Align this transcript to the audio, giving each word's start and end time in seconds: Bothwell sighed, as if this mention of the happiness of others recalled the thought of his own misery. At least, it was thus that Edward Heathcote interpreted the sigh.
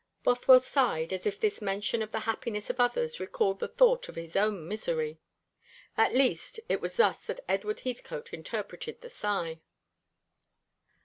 Bothwell 0.23 0.59
sighed, 0.59 1.13
as 1.13 1.27
if 1.27 1.39
this 1.39 1.61
mention 1.61 2.01
of 2.01 2.11
the 2.11 2.21
happiness 2.21 2.71
of 2.71 2.79
others 2.79 3.19
recalled 3.19 3.59
the 3.59 3.67
thought 3.67 4.09
of 4.09 4.15
his 4.15 4.35
own 4.35 4.67
misery. 4.67 5.19
At 5.95 6.15
least, 6.15 6.59
it 6.67 6.81
was 6.81 6.97
thus 6.97 7.23
that 7.25 7.45
Edward 7.47 7.81
Heathcote 7.81 8.33
interpreted 8.33 9.01
the 9.01 9.11
sigh. 9.11 9.59